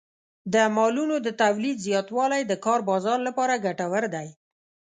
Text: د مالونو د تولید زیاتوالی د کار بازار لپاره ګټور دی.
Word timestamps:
د 0.53 0.55
مالونو 0.75 1.15
د 1.25 1.27
تولید 1.41 1.77
زیاتوالی 1.87 2.41
د 2.45 2.53
کار 2.65 2.79
بازار 2.89 3.19
لپاره 3.27 3.61
ګټور 3.65 4.03
دی. 4.15 4.27